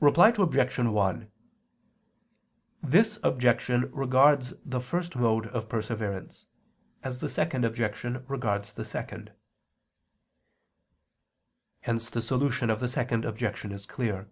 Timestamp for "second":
7.28-7.66, 8.86-9.32, 12.88-13.26